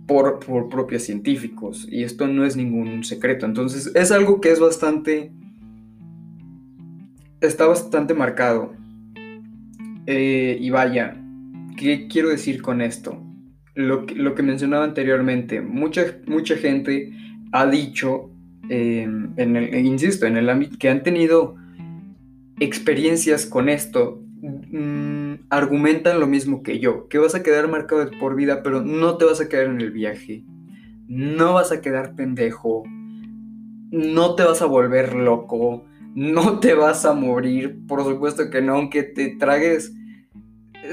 por, 0.07 0.39
propios 0.69 1.03
científicos. 1.03 1.87
Y 1.89 2.03
esto 2.03 2.27
no 2.27 2.45
es 2.45 2.55
ningún 2.55 3.03
secreto. 3.03 3.45
Entonces 3.45 3.91
es 3.95 4.11
algo 4.11 4.41
que 4.41 4.51
es 4.51 4.59
bastante... 4.59 5.31
Está 7.41 7.67
bastante 7.67 8.13
marcado. 8.13 8.73
Eh, 10.05 10.57
y 10.59 10.69
vaya, 10.69 11.17
¿qué 11.77 12.07
quiero 12.07 12.29
decir 12.29 12.61
con 12.61 12.81
esto? 12.81 13.21
Lo 13.75 14.05
que, 14.05 14.43
mencionaba 14.43 14.83
anteriormente, 14.83 15.61
mucha, 15.61 16.17
mucha 16.27 16.55
gente 16.55 17.11
ha 17.51 17.65
dicho, 17.65 18.29
em, 18.69 19.33
en 19.37 19.55
el, 19.55 19.85
insisto, 19.85 20.25
en 20.25 20.37
el 20.37 20.49
ámbito 20.49 20.77
que 20.77 20.89
han 20.89 21.03
tenido 21.03 21.55
experiencias 22.59 23.45
con 23.45 23.69
esto 23.69 24.21
Mm, 24.41 25.35
argumentan 25.51 26.19
lo 26.19 26.25
mismo 26.25 26.63
que 26.63 26.79
yo, 26.79 27.07
que 27.09 27.19
vas 27.19 27.35
a 27.35 27.43
quedar 27.43 27.67
marcado 27.67 28.09
por 28.19 28.35
vida, 28.35 28.63
pero 28.63 28.81
no 28.81 29.17
te 29.17 29.25
vas 29.25 29.39
a 29.39 29.47
quedar 29.47 29.67
en 29.67 29.81
el 29.81 29.91
viaje, 29.91 30.43
no 31.07 31.53
vas 31.53 31.71
a 31.71 31.79
quedar 31.79 32.15
pendejo, 32.15 32.83
no 33.91 34.33
te 34.33 34.43
vas 34.43 34.63
a 34.63 34.65
volver 34.65 35.13
loco, 35.13 35.85
no 36.15 36.59
te 36.59 36.73
vas 36.73 37.05
a 37.05 37.13
morir, 37.13 37.79
por 37.87 38.03
supuesto 38.03 38.49
que 38.49 38.61
no, 38.61 38.75
aunque 38.75 39.03
te 39.03 39.35
tragues 39.37 39.93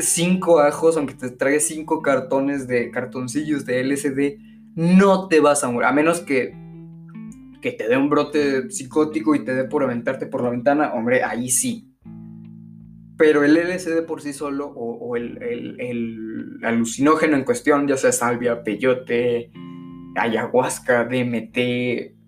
cinco 0.00 0.60
ajos, 0.60 0.96
aunque 0.96 1.14
te 1.14 1.30
tragues 1.30 1.66
cinco 1.66 2.02
cartones 2.02 2.68
de 2.68 2.90
cartoncillos 2.90 3.64
de 3.64 3.82
LSD, 3.82 4.38
no 4.74 5.28
te 5.28 5.40
vas 5.40 5.64
a 5.64 5.70
morir, 5.70 5.86
a 5.86 5.92
menos 5.92 6.20
que 6.20 6.54
que 7.60 7.72
te 7.72 7.88
dé 7.88 7.96
un 7.96 8.08
brote 8.08 8.70
psicótico 8.70 9.34
y 9.34 9.44
te 9.44 9.52
dé 9.52 9.64
por 9.64 9.82
aventarte 9.82 10.26
por 10.26 10.44
la 10.44 10.50
ventana, 10.50 10.92
hombre, 10.94 11.24
ahí 11.24 11.50
sí, 11.50 11.88
pero 13.18 13.44
el 13.44 13.54
LSD 13.54 14.06
por 14.06 14.22
sí 14.22 14.32
solo 14.32 14.68
o, 14.68 15.16
el, 15.16 16.60
alucinógeno 16.62 17.36
en 17.36 17.44
cuestión, 17.44 17.88
ya 17.88 17.96
sea 17.96 18.12
salvia, 18.12 18.62
peyote, 18.62 19.50
ayahuasca, 20.14 21.04
DMT, 21.04 21.56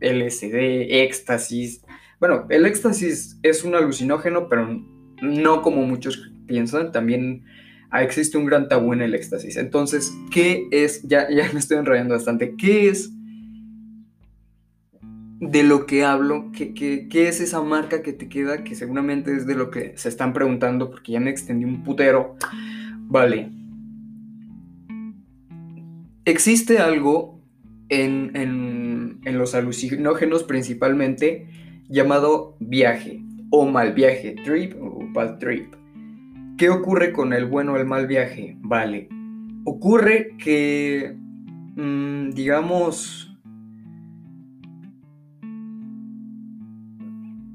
LSD, 0.01 1.03
éxtasis. 1.03 1.83
Bueno, 2.21 2.47
el 2.51 2.67
éxtasis 2.67 3.39
es 3.43 3.65
un 3.65 3.75
alucinógeno, 3.75 4.49
pero 4.49 4.81
no 5.23 5.63
como 5.63 5.83
muchos 5.83 6.31
piensan, 6.47 6.93
también 6.93 7.45
existe 7.93 8.39
un 8.39 8.47
gran 8.47 8.69
tabú 8.69 8.93
en 8.93 9.03
el 9.03 9.15
éxtasis. 9.15 9.57
Entonces, 9.57 10.13
¿qué 10.31 10.69
es? 10.71 11.03
Ya, 11.03 11.29
ya 11.31 11.51
me 11.53 11.59
estoy 11.59 11.79
enrollando 11.79 12.15
bastante. 12.15 12.55
¿Qué 12.57 12.89
es 12.89 13.11
de 15.41 15.63
lo 15.63 15.87
que 15.87 16.05
hablo, 16.05 16.53
¿qué, 16.53 17.09
es 17.11 17.41
esa 17.41 17.63
marca 17.63 18.03
que 18.03 18.13
te 18.13 18.29
queda? 18.29 18.63
Que 18.63 18.75
seguramente 18.75 19.35
es 19.35 19.47
de 19.47 19.55
lo 19.55 19.71
que 19.71 19.97
se 19.97 20.11
están 20.11 20.35
preguntando 20.35 20.91
porque 20.91 21.13
ya 21.13 21.21
me 21.21 21.31
extendí 21.31 21.65
un 21.65 21.83
putero. 21.83 22.37
Vale. 23.09 23.51
Existe 26.27 26.79
algo 26.79 27.41
en, 27.89 29.21
los 29.25 29.55
alucinógenos 29.55 30.45
principalmente 30.45 31.49
llamado 31.91 32.57
viaje. 32.61 33.23
o 33.53 33.67
mal 33.67 33.93
viaje, 33.95 34.37
trip 34.45 34.75
o 34.81 35.01
bad 35.13 35.39
trip. 35.39 35.75
¿Qué 36.57 36.71
ocurre 36.71 37.13
con 37.13 37.33
el 37.33 37.47
bueno 37.47 37.73
o 37.73 37.77
el 37.77 37.85
mal 37.85 38.07
viaje? 38.07 38.57
Vale, 38.61 39.09
ocurre 39.65 40.37
que, 40.39 41.17
mm, 41.75 42.31
digamos, 42.31 43.37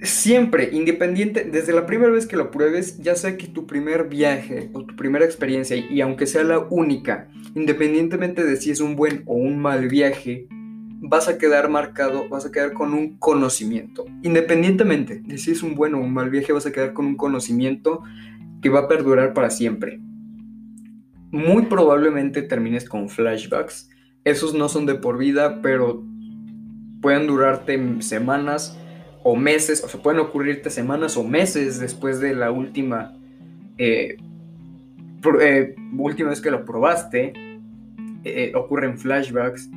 siempre, 0.01 0.69
independiente, 0.73 1.45
desde 1.45 1.71
la 1.71 1.85
primera 1.85 2.11
vez 2.11 2.27
que 2.27 2.35
lo 2.35 2.51
pruebes, 2.51 2.97
ya 2.97 3.15
sea 3.15 3.37
que 3.37 3.47
tu 3.47 3.65
primer 3.65 4.09
viaje 4.09 4.69
o 4.73 4.85
tu 4.85 4.97
primera 4.97 5.23
experiencia, 5.23 5.77
y 5.77 6.01
aunque 6.01 6.27
sea 6.27 6.43
la 6.43 6.59
única, 6.59 7.29
independientemente 7.55 8.43
de 8.43 8.57
si 8.57 8.71
es 8.71 8.81
un 8.81 8.97
buen 8.97 9.23
o 9.27 9.35
un 9.35 9.59
mal 9.59 9.87
viaje, 9.87 10.49
vas 11.01 11.27
a 11.27 11.37
quedar 11.37 11.69
marcado, 11.69 12.27
vas 12.29 12.45
a 12.45 12.51
quedar 12.51 12.73
con 12.73 12.93
un 12.93 13.17
conocimiento. 13.17 14.05
Independientemente 14.21 15.21
de 15.25 15.37
si 15.37 15.51
es 15.51 15.63
un 15.63 15.75
buen 15.75 15.93
o 15.95 15.99
un 15.99 16.13
mal 16.13 16.29
viaje, 16.29 16.53
vas 16.53 16.65
a 16.65 16.71
quedar 16.71 16.93
con 16.93 17.05
un 17.05 17.15
conocimiento 17.15 18.03
que 18.61 18.69
va 18.69 18.81
a 18.81 18.87
perdurar 18.87 19.33
para 19.33 19.49
siempre. 19.49 19.99
Muy 21.31 21.63
probablemente 21.63 22.41
termines 22.41 22.87
con 22.87 23.09
flashbacks. 23.09 23.89
Esos 24.23 24.53
no 24.53 24.69
son 24.69 24.85
de 24.85 24.95
por 24.95 25.17
vida, 25.17 25.61
pero 25.61 26.03
pueden 27.01 27.27
durarte 27.27 28.01
semanas 28.01 28.77
o 29.23 29.35
meses, 29.35 29.83
o 29.83 29.87
se 29.87 29.97
pueden 29.97 30.19
ocurrirte 30.19 30.69
semanas 30.69 31.17
o 31.17 31.23
meses 31.23 31.79
después 31.79 32.19
de 32.19 32.35
la 32.35 32.51
última, 32.51 33.13
eh, 33.77 34.17
eh, 35.41 35.75
última 35.97 36.29
vez 36.29 36.41
que 36.41 36.51
lo 36.51 36.63
probaste, 36.65 37.33
eh, 38.23 38.51
ocurren 38.55 38.97
flashbacks. 38.97 39.69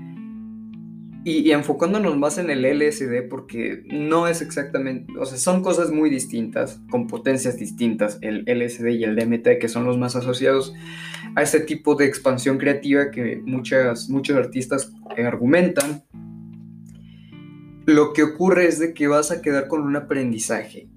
Y, 1.31 1.51
enfocándonos 1.51 2.17
más 2.17 2.39
en 2.39 2.49
el 2.49 2.63
LSD, 2.65 3.29
porque 3.29 3.83
no 3.85 4.29
es 4.29 4.41
exactamente, 4.41 5.13
o 5.19 5.27
sea, 5.27 5.37
son 5.37 5.63
cosas 5.63 5.91
muy 5.91 6.09
distintas, 6.09 6.81
con 6.89 7.07
potencias 7.07 7.59
distintas, 7.59 8.17
el 8.23 8.45
LSD 8.47 8.89
y 8.89 9.05
el 9.05 9.15
DMT, 9.15 9.59
que 9.61 9.69
son 9.69 9.85
los 9.85 9.99
más 9.99 10.17
asociados 10.17 10.73
a 11.37 11.43
este 11.43 11.61
tipo 11.61 11.97
de 11.97 12.07
expansión 12.07 12.57
creativa 12.57 13.11
que 13.11 13.43
muchas, 13.45 14.09
muchos 14.09 14.39
artistas 14.39 14.91
argumentan. 15.23 16.03
Lo 17.85 18.15
que 18.15 18.23
ocurre 18.23 18.67
es 18.67 18.79
de 18.79 18.95
que 18.95 19.07
vas 19.07 19.31
a 19.31 19.43
quedar 19.43 19.69
con 19.69 19.83
un 19.83 19.97
aprendizaje 19.97 20.89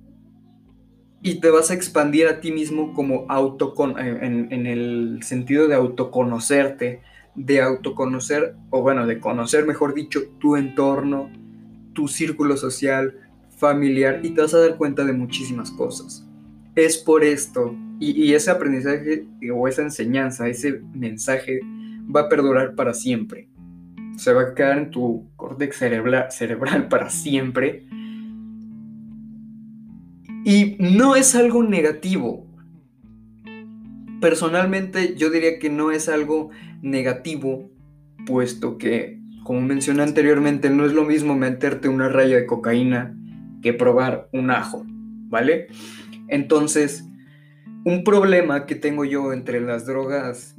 y 1.22 1.42
te 1.42 1.50
vas 1.50 1.72
a 1.72 1.74
expandir 1.74 2.28
a 2.28 2.40
ti 2.40 2.54
mismo 2.54 2.94
como 2.94 3.26
autocon 3.28 4.00
en, 4.00 4.48
en, 4.50 4.66
el 4.66 5.20
sentido 5.24 5.68
de 5.68 5.76
autoconocerte, 5.76 7.02
de 7.36 7.62
autoconocer, 7.62 8.56
o 8.70 8.82
bueno, 8.82 9.06
de 9.08 9.20
conocer, 9.20 9.66
mejor 9.66 9.94
dicho, 9.94 10.22
tu 10.40 10.56
entorno, 10.56 11.30
tu 11.94 12.08
círculo 12.08 12.58
social, 12.58 13.16
familiar, 13.58 14.20
y 14.24 14.32
te 14.32 14.42
vas 14.42 14.54
a 14.54 14.60
dar 14.60 14.78
cuenta 14.78 15.06
de 15.06 15.14
muchísimas 15.14 15.72
cosas. 15.72 16.28
Es 16.76 16.98
por 16.98 17.24
esto, 17.24 17.76
y, 18.00 18.34
ese 18.34 18.50
aprendizaje 18.52 19.28
o 19.54 19.68
esa 19.68 19.84
enseñanza, 19.84 20.48
ese 20.48 20.82
mensaje 20.94 21.60
va 22.14 22.22
a 22.22 22.30
perdurar 22.30 22.76
para 22.76 22.94
siempre 22.94 23.52
se 24.22 24.34
va 24.34 24.42
a 24.42 24.54
quedar 24.54 24.78
en 24.78 24.92
tu 24.92 25.30
córtex 25.36 25.78
cerebral, 25.78 26.88
para 26.90 27.10
siempre. 27.10 27.88
Y 30.46 30.78
no 30.80 31.16
es 31.16 31.36
algo 31.36 31.64
negativo. 31.64 32.48
Personalmente 34.20 35.16
yo 35.16 35.32
diría 35.32 35.58
que 35.58 35.72
no 35.72 35.90
es 35.90 36.08
algo 36.08 36.52
negativo, 36.82 37.70
puesto 38.26 38.78
que, 38.78 39.20
como 39.44 39.62
mencioné 39.62 40.04
anteriormente, 40.04 40.70
no 40.70 40.86
es 40.86 40.94
lo 40.94 41.04
mismo 41.04 41.36
meterte 41.36 41.90
una 41.90 42.10
raya 42.10 42.38
de 42.38 42.46
cocaína 42.46 43.16
que 43.62 43.74
probar 43.74 44.30
un 44.32 44.52
ajo, 44.52 44.84
¿vale? 44.88 45.68
Entonces, 46.28 47.06
un 47.84 48.04
problema 48.04 48.66
que 48.66 48.76
tengo 48.76 49.06
yo 49.06 49.34
entre 49.34 49.60
las 49.60 49.86
drogas, 49.86 50.56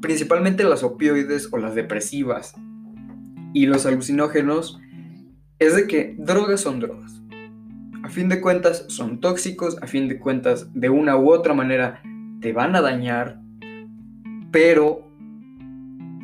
principalmente 0.00 0.64
las 0.64 0.82
opioides 0.82 1.48
o 1.52 1.58
las 1.58 1.74
depresivas, 1.74 2.54
y 3.52 3.66
los 3.66 3.86
alucinógenos 3.86 4.80
es 5.58 5.76
de 5.76 5.86
que 5.86 6.14
drogas 6.18 6.60
son 6.60 6.80
drogas. 6.80 7.20
A 8.02 8.08
fin 8.08 8.28
de 8.28 8.40
cuentas 8.40 8.86
son 8.88 9.20
tóxicos, 9.20 9.76
a 9.82 9.86
fin 9.86 10.08
de 10.08 10.18
cuentas 10.18 10.72
de 10.72 10.88
una 10.88 11.16
u 11.16 11.30
otra 11.30 11.52
manera 11.52 12.02
te 12.40 12.52
van 12.52 12.74
a 12.74 12.80
dañar, 12.80 13.40
pero 14.50 15.09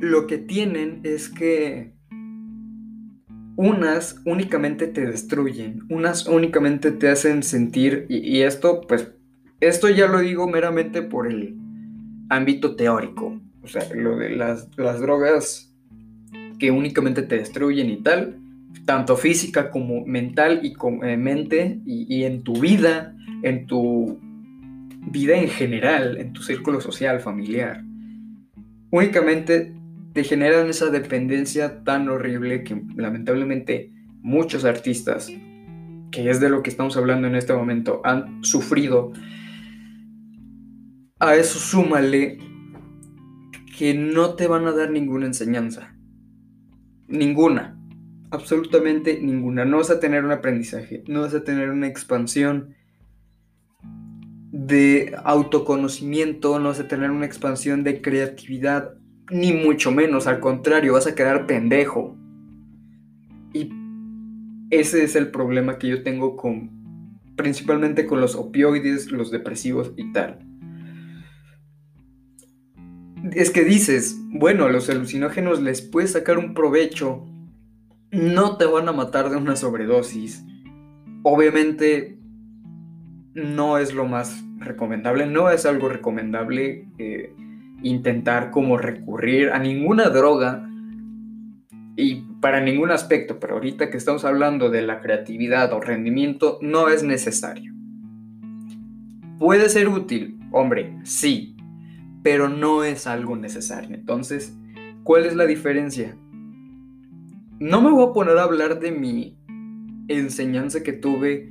lo 0.01 0.27
que 0.27 0.39
tienen 0.39 1.01
es 1.05 1.29
que 1.29 1.93
unas 3.57 4.21
únicamente 4.27 4.87
te 4.87 5.07
destruyen, 5.07 5.81
unas 5.89 6.27
únicamente 6.27 6.93
te 6.93 7.09
hacen 7.09 7.43
sentir, 7.43 8.07
y, 8.09 8.43
esto 8.43 8.83
pues, 8.83 9.13
esto 9.61 9.89
ya 9.89 10.07
lo 10.07 10.21
digo 10.21 10.47
meramente 10.47 11.03
por 11.03 11.27
el 11.27 11.57
ámbito 12.29 12.77
teórico, 12.77 13.41
o 13.63 13.67
sea, 13.67 13.83
lo 13.95 14.17
de 14.17 14.31
las, 14.31 14.69
las 14.77 15.01
drogas 15.01 15.75
que 16.59 16.71
únicamente 16.71 17.23
te 17.23 17.39
destruyen 17.39 17.91
y 17.91 18.03
tal, 18.03 18.39
tanto 18.85 19.17
física 19.17 19.71
como 19.71 20.05
mental 20.05 20.61
y 20.63 20.75
con 20.75 21.05
eh, 21.05 21.17
mente 21.17 21.81
y, 21.85 22.25
en 22.25 22.43
tu 22.43 22.55
vida, 22.61 23.15
en 23.43 23.67
tu 23.67 24.21
vida 25.11 25.37
en 25.37 25.49
general, 25.49 26.19
en 26.19 26.33
tu 26.33 26.43
círculo 26.43 26.81
social, 26.81 27.21
familiar. 27.21 27.83
Únicamente 28.91 29.76
te 30.17 30.25
generan 30.25 30.71
esa 30.71 30.87
dependencia 30.87 31.85
tan 31.85 32.09
horrible 32.09 32.65
que 32.65 32.83
lamentablemente 32.97 33.93
muchos 34.23 34.65
artistas, 34.65 35.31
que 36.11 36.31
es 36.31 36.41
de 36.41 36.49
lo 36.49 36.63
que 36.63 36.71
estamos 36.71 36.97
hablando 36.97 37.29
en 37.29 37.35
este 37.35 37.53
momento, 37.53 38.01
han 38.03 38.43
sufrido. 38.43 39.13
A 41.19 41.37
eso 41.37 41.59
súmale 41.59 42.39
que 43.77 43.93
no 43.93 44.37
te 44.37 44.47
van 44.47 44.67
a 44.67 44.73
dar 44.73 44.91
ninguna 44.91 45.27
enseñanza. 45.27 45.95
Ninguna. 47.09 47.79
Absolutamente 48.31 49.21
ninguna. 49.21 49.67
No 49.67 49.77
vas 49.77 49.91
a 49.91 50.01
tener 50.01 50.25
un 50.25 50.33
aprendizaje, 50.33 51.05
no 51.09 51.21
vas 51.21 51.35
a 51.35 51.45
tener 51.45 51.69
una 51.69 51.89
expansión 51.89 52.75
de 54.51 55.15
autoconocimiento, 55.25 56.59
no 56.59 56.69
vas 56.69 56.81
a 56.81 56.89
tener 56.89 57.11
una 57.11 57.27
expansión 57.27 57.85
de 57.85 58.01
creatividad, 58.01 58.95
ni 59.31 59.53
mucho 59.53 59.91
menos, 59.93 60.27
al 60.27 60.41
contrario, 60.41 60.95
vas 60.95 61.07
a 61.07 61.15
quedar 61.15 61.47
pendejo. 61.47 62.17
Y 63.53 63.71
ese 64.71 65.05
es 65.05 65.17
el 65.17 65.31
problema 65.31 65.79
que 65.79 65.89
yo 65.89 66.03
tengo 66.03 66.37
con, 66.37 67.21
principalmente 67.37 68.07
con 68.07 68.21
los 68.21 68.35
opioides, 68.35 69.11
los 69.11 69.31
depresivos 69.31 69.93
y 69.97 70.13
tal 70.13 70.47
es 73.33 73.51
que 73.51 73.65
dices, 73.65 74.19
bueno, 74.31 74.69
los 74.69 74.89
alucinógenos 74.89 75.63
les 75.63 75.83
puedes 75.83 76.13
sacar 76.13 76.39
un 76.39 76.55
provecho, 76.55 77.27
no 78.11 78.57
te 78.57 78.67
van 78.67 78.89
a 78.89 78.93
matar 78.93 79.31
de 79.31 79.37
una 79.37 79.57
sobredosis. 79.57 80.45
Obviamente 81.23 82.19
no 83.35 83.79
es 83.79 83.95
lo 83.95 84.07
más 84.07 84.45
recomendable, 84.59 85.27
no 85.27 85.51
es 85.51 85.67
algo 85.67 85.89
recomendable 85.89 86.89
eh, 86.99 87.35
intentar 87.83 88.51
como 88.51 88.79
recurrir 88.79 89.51
a 89.51 89.59
ninguna 89.59 90.09
droga 90.09 90.69
y 91.97 92.27
para 92.41 92.61
ningún 92.61 92.91
aspecto, 92.91 93.41
pero 93.41 93.55
ahorita 93.55 93.91
que 93.91 93.97
estamos 93.97 94.25
hablando 94.25 94.71
de 94.71 94.83
la 94.83 95.01
creatividad 95.01 95.73
o 95.73 95.81
rendimiento, 95.81 96.59
no 96.61 96.89
es 96.89 97.03
necesario. 97.03 97.73
Puede 99.39 99.69
ser 99.69 99.89
útil, 99.89 100.39
hombre, 100.53 100.99
sí, 101.05 101.57
pero 102.23 102.49
no 102.49 102.85
es 102.85 103.07
algo 103.07 103.37
necesario. 103.37 103.95
Entonces, 103.95 104.57
¿cuál 105.05 105.27
es 105.27 105.37
la 105.37 105.47
diferencia? 105.47 106.17
No 107.59 107.81
me 107.81 107.91
voy 107.91 108.09
a 108.09 108.13
poner 108.13 108.37
a 108.39 108.43
hablar 108.43 108.81
de 108.81 108.93
mi 108.93 109.39
enseñanza 110.09 110.83
que 110.83 110.93
tuve 110.93 111.51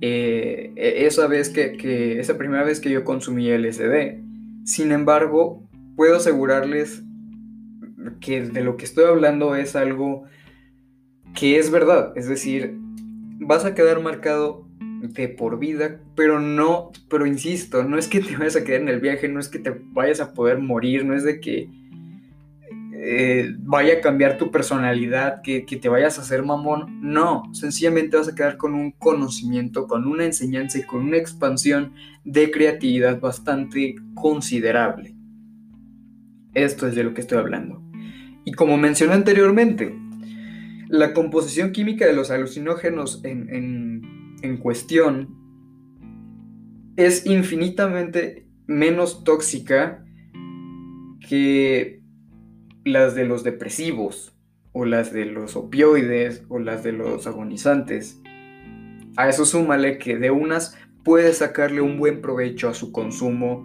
eh, 0.00 0.72
e-, 0.76 1.06
esa 1.06 1.26
vez 1.26 1.48
que, 1.48 2.18
esa 2.18 2.36
primera 2.36 2.64
vez 2.64 2.80
que 2.80 2.90
yo 2.90 3.04
consumí 3.04 3.48
LSD. 3.50 4.20
Sin 4.64 4.92
embargo, 4.92 5.61
puedo 5.96 6.16
asegurarles 6.16 7.02
que 8.20 8.42
de 8.42 8.62
lo 8.62 8.76
que 8.76 8.84
estoy 8.84 9.04
hablando 9.04 9.54
es 9.54 9.76
algo 9.76 10.24
que 11.34 11.58
es 11.58 11.70
verdad. 11.70 12.12
Es 12.16 12.28
decir, 12.28 12.76
vas 13.38 13.64
a 13.64 13.74
quedar 13.74 14.00
marcado 14.00 14.66
de 14.78 15.28
por 15.28 15.58
vida, 15.58 16.00
pero 16.14 16.40
no, 16.40 16.92
pero 17.08 17.26
insisto, 17.26 17.82
no 17.82 17.98
es 17.98 18.06
que 18.06 18.20
te 18.20 18.36
vayas 18.36 18.56
a 18.56 18.64
quedar 18.64 18.82
en 18.82 18.88
el 18.88 19.00
viaje, 19.00 19.28
no 19.28 19.40
es 19.40 19.48
que 19.48 19.58
te 19.58 19.74
vayas 19.92 20.20
a 20.20 20.32
poder 20.32 20.58
morir, 20.58 21.04
no 21.04 21.14
es 21.14 21.24
de 21.24 21.40
que 21.40 21.68
eh, 22.94 23.52
vaya 23.58 23.94
a 23.94 24.00
cambiar 24.00 24.38
tu 24.38 24.52
personalidad, 24.52 25.42
que, 25.42 25.66
que, 25.66 25.76
te 25.76 25.88
vayas 25.88 26.18
a 26.18 26.22
hacer 26.22 26.44
mamón, 26.44 27.00
no, 27.02 27.42
sencillamente 27.52 28.16
vas 28.16 28.28
a 28.28 28.34
quedar 28.36 28.56
con 28.56 28.74
un 28.74 28.92
conocimiento, 28.92 29.88
con 29.88 30.06
una 30.06 30.24
enseñanza 30.24 30.78
y 30.78 30.84
con 30.84 31.02
una 31.02 31.16
expansión 31.16 31.94
de 32.22 32.52
creatividad 32.52 33.18
bastante 33.18 33.96
considerable. 34.14 35.11
Esto 36.54 36.86
es 36.86 36.94
de 36.94 37.04
lo 37.04 37.14
que 37.14 37.20
estoy 37.20 37.38
hablando. 37.38 37.82
Y 38.44 38.52
como 38.52 38.76
mencioné 38.76 39.14
anteriormente, 39.14 39.94
la 40.88 41.14
composición 41.14 41.72
química 41.72 42.06
de 42.06 42.12
los 42.12 42.30
alucinógenos 42.30 43.22
en 43.24 44.56
cuestión 44.60 45.42
es 46.96 47.26
infinitamente 47.26 48.46
menos 48.66 49.24
tóxica 49.24 50.04
que 51.28 52.02
las 52.84 53.14
de 53.14 53.24
los 53.24 53.44
depresivos 53.44 54.36
o 54.72 54.84
las 54.84 55.12
de 55.12 55.26
los 55.26 55.56
opioides 55.56 56.44
o 56.48 56.58
las 56.58 56.82
de 56.82 56.92
los 56.92 57.26
agonizantes. 57.26 58.20
A 59.16 59.28
eso 59.28 59.44
súmale 59.44 59.98
que 59.98 60.16
de 60.16 60.30
unas 60.30 60.76
puede 61.04 61.32
sacarle 61.32 61.80
un 61.80 61.98
buen 61.98 62.20
provecho 62.20 62.68
a 62.68 62.74
su 62.74 62.92
consumo 62.92 63.64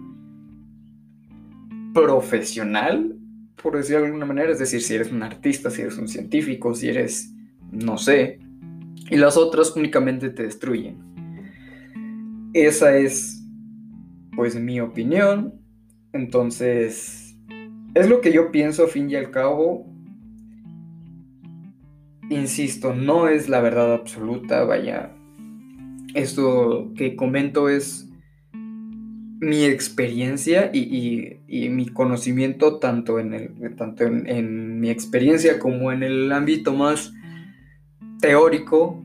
profesional, 2.02 3.16
por 3.62 3.76
decirlo 3.76 4.00
de 4.00 4.06
alguna 4.06 4.26
manera, 4.26 4.52
es 4.52 4.58
decir, 4.58 4.80
si 4.80 4.94
eres 4.94 5.10
un 5.10 5.22
artista, 5.22 5.70
si 5.70 5.82
eres 5.82 5.98
un 5.98 6.08
científico, 6.08 6.74
si 6.74 6.88
eres, 6.88 7.34
no 7.72 7.98
sé, 7.98 8.40
y 9.10 9.16
las 9.16 9.36
otras 9.36 9.74
únicamente 9.76 10.30
te 10.30 10.44
destruyen. 10.44 10.96
Esa 12.52 12.96
es, 12.96 13.44
pues, 14.34 14.54
mi 14.56 14.80
opinión. 14.80 15.54
Entonces, 16.12 17.36
es 17.94 18.08
lo 18.08 18.20
que 18.20 18.32
yo 18.32 18.50
pienso, 18.50 18.84
a 18.84 18.88
fin 18.88 19.10
y 19.10 19.14
al 19.14 19.30
cabo. 19.30 19.86
Insisto, 22.30 22.94
no 22.94 23.28
es 23.28 23.48
la 23.48 23.60
verdad 23.60 23.94
absoluta, 23.94 24.64
vaya. 24.64 25.14
Esto 26.14 26.92
que 26.96 27.16
comento 27.16 27.68
es 27.68 28.07
mi 29.40 29.64
experiencia 29.64 30.70
y, 30.72 31.40
mi 31.48 31.88
conocimiento 31.88 32.78
tanto, 32.78 33.18
en, 33.18 33.34
el, 33.34 33.76
tanto 33.76 34.04
en 34.04 34.80
mi 34.80 34.90
experiencia 34.90 35.58
como 35.58 35.92
en 35.92 36.02
el 36.02 36.32
ámbito 36.32 36.74
más 36.74 37.12
teórico. 38.20 39.04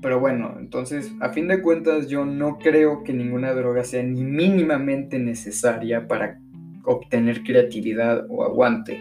Pero 0.00 0.18
bueno, 0.18 0.56
entonces, 0.58 1.12
a 1.20 1.28
fin 1.28 1.46
de 1.46 1.62
cuentas, 1.62 2.08
yo 2.08 2.24
no 2.24 2.58
creo 2.58 3.04
que 3.04 3.12
ninguna 3.12 3.52
droga 3.52 3.84
sea 3.84 4.02
ni 4.02 4.24
mínimamente 4.24 5.18
necesaria 5.20 6.08
para 6.08 6.40
obtener 6.84 7.44
creatividad 7.44 8.26
o 8.28 8.42
aguante. 8.42 8.98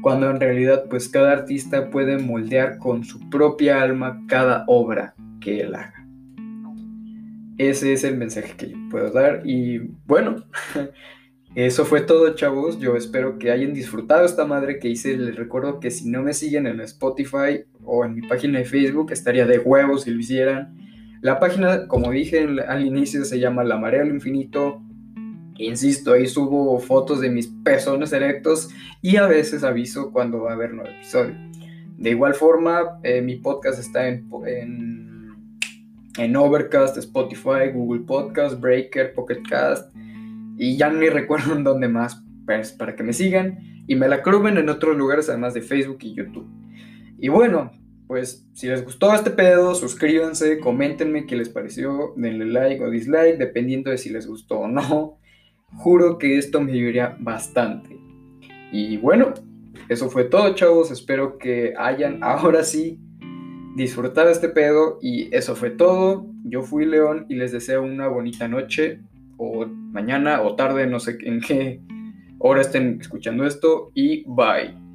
Cuando 0.00 0.30
en 0.30 0.38
realidad, 0.38 0.84
pues 0.88 1.08
cada 1.08 1.32
artista 1.32 1.90
puede 1.90 2.18
moldear 2.18 2.78
con 2.78 3.04
su 3.04 3.28
propia 3.30 3.82
alma 3.82 4.22
cada 4.28 4.62
obra 4.68 5.14
que 5.40 5.62
él 5.62 5.74
haga. 5.74 5.97
Ese 7.58 7.92
es 7.92 8.04
el 8.04 8.16
mensaje 8.16 8.54
que 8.56 8.74
puedo 8.90 9.10
dar. 9.10 9.42
Y 9.44 9.78
bueno, 10.06 10.44
eso 11.54 11.84
fue 11.84 12.00
todo, 12.00 12.34
chavos. 12.34 12.78
Yo 12.78 12.96
espero 12.96 13.38
que 13.38 13.50
hayan 13.50 13.74
disfrutado 13.74 14.24
esta 14.24 14.46
madre 14.46 14.78
que 14.78 14.88
hice. 14.88 15.16
Les 15.16 15.34
recuerdo 15.34 15.80
que 15.80 15.90
si 15.90 16.08
no 16.08 16.22
me 16.22 16.34
siguen 16.34 16.66
en 16.66 16.80
Spotify 16.80 17.64
o 17.84 18.04
en 18.04 18.14
mi 18.14 18.22
página 18.22 18.60
de 18.60 18.64
Facebook, 18.64 19.10
estaría 19.10 19.44
de 19.44 19.58
huevos 19.58 20.02
si 20.02 20.10
lo 20.12 20.20
hicieran. 20.20 20.76
La 21.20 21.40
página, 21.40 21.88
como 21.88 22.12
dije 22.12 22.46
al 22.68 22.86
inicio, 22.86 23.24
se 23.24 23.40
llama 23.40 23.64
La 23.64 23.76
Marea 23.76 24.02
al 24.02 24.10
Infinito. 24.10 24.80
Insisto, 25.56 26.12
ahí 26.12 26.28
subo 26.28 26.78
fotos 26.78 27.20
de 27.20 27.30
mis 27.30 27.48
pezones 27.48 28.12
erectos 28.12 28.68
y 29.02 29.16
a 29.16 29.26
veces 29.26 29.64
aviso 29.64 30.12
cuando 30.12 30.42
va 30.42 30.52
a 30.52 30.54
haber 30.54 30.72
nuevo 30.72 30.88
episodio. 30.88 31.34
De 31.96 32.10
igual 32.10 32.34
forma, 32.34 33.00
eh, 33.02 33.20
mi 33.20 33.34
podcast 33.34 33.80
está 33.80 34.06
en, 34.06 34.28
en 36.18 36.36
Overcast, 36.36 36.96
Spotify, 36.98 37.70
Google 37.72 38.02
Podcast, 38.02 38.60
Breaker, 38.60 39.14
Pocket 39.14 39.42
Cast 39.48 39.94
y 40.56 40.76
ya 40.76 40.90
ni 40.90 41.08
recuerdo 41.10 41.56
en 41.56 41.64
dónde 41.64 41.88
más, 41.88 42.22
pues 42.44 42.72
para 42.72 42.96
que 42.96 43.02
me 43.02 43.12
sigan 43.12 43.84
y 43.86 43.94
me 43.94 44.08
la 44.08 44.22
cruben 44.22 44.58
en 44.58 44.68
otros 44.68 44.96
lugares 44.96 45.28
además 45.28 45.54
de 45.54 45.62
Facebook 45.62 45.98
y 46.02 46.14
YouTube. 46.14 46.48
Y 47.18 47.28
bueno, 47.28 47.72
pues 48.06 48.46
si 48.54 48.66
les 48.66 48.84
gustó 48.84 49.14
este 49.14 49.30
pedo, 49.30 49.74
suscríbanse, 49.74 50.58
coméntenme 50.58 51.26
qué 51.26 51.36
les 51.36 51.48
pareció, 51.48 52.14
denle 52.16 52.46
like 52.46 52.82
o 52.82 52.90
dislike, 52.90 53.38
dependiendo 53.38 53.90
de 53.90 53.98
si 53.98 54.10
les 54.10 54.26
gustó 54.26 54.60
o 54.60 54.68
no. 54.68 55.18
Juro 55.76 56.18
que 56.18 56.38
esto 56.38 56.60
me 56.60 56.72
ayudaría 56.72 57.16
bastante. 57.20 57.98
Y 58.72 58.96
bueno, 58.96 59.34
eso 59.88 60.08
fue 60.10 60.24
todo, 60.24 60.54
chavos. 60.54 60.90
Espero 60.90 61.38
que 61.38 61.74
hayan 61.76 62.22
ahora 62.22 62.64
sí 62.64 62.98
disfrutado 63.78 64.28
este 64.28 64.50
pedo. 64.50 64.98
Y 65.00 65.34
eso 65.34 65.56
fue 65.56 65.70
todo. 65.70 66.26
Yo 66.44 66.62
fui 66.62 66.84
León 66.84 67.24
y 67.28 67.36
les 67.36 67.52
deseo 67.52 67.82
una 67.82 68.08
bonita 68.08 68.48
noche 68.48 69.00
o 69.38 69.64
mañana 69.66 70.42
o 70.42 70.56
tarde, 70.56 70.86
no 70.86 70.98
sé 70.98 71.16
en 71.22 71.40
qué 71.40 71.80
hora 72.38 72.60
estén 72.60 72.98
escuchando 73.00 73.46
esto 73.46 73.90
y 73.94 74.24
bye. 74.26 74.87